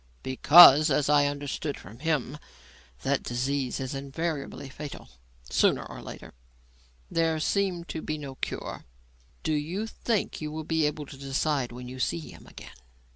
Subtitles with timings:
[0.23, 2.39] "Because as I understood from him
[3.03, 5.09] that disease is invariably fatal,
[5.47, 6.33] sooner or later.
[7.11, 8.85] There seem to be no cure.
[9.43, 12.73] Do you think you will be able to decide when you see him again?"